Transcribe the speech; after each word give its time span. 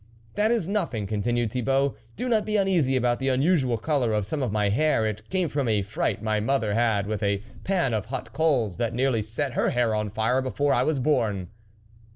"That 0.33 0.49
is 0.49 0.67
nothing," 0.67 1.05
continued 1.05 1.51
Thibault, 1.51 1.95
"do 2.15 2.27
not 2.27 2.43
be 2.43 2.57
uneasy 2.57 2.95
about 2.95 3.19
the 3.19 3.27
unusual 3.27 3.77
colour 3.77 4.13
of 4.13 4.25
some 4.25 4.41
of 4.41 4.51
my 4.51 4.69
hair; 4.69 5.05
it 5.05 5.29
came 5.29 5.47
from 5.47 5.67
a 5.67 5.83
fright 5.83 6.23
my 6.23 6.39
mother 6.39 6.73
had 6.73 7.05
with 7.05 7.21
a 7.21 7.43
pan 7.63 7.93
of 7.93 8.07
hot 8.07 8.33
coals, 8.33 8.77
that 8.77 8.95
nearly 8.95 9.21
set 9.21 9.53
her 9.53 9.69
hair 9.69 9.93
on 9.93 10.09
fire 10.09 10.41
be 10.41 10.49
fore 10.49 10.73
I 10.73 10.81
was 10.81 10.97
born." 10.97 11.49